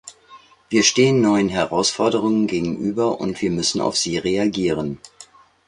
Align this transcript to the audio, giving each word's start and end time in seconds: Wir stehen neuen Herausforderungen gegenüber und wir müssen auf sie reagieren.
Wir 0.69 0.81
stehen 0.81 1.21
neuen 1.21 1.49
Herausforderungen 1.49 2.47
gegenüber 2.47 3.19
und 3.21 3.39
wir 3.43 3.51
müssen 3.51 3.81
auf 3.81 3.95
sie 3.99 4.17
reagieren. 4.17 4.97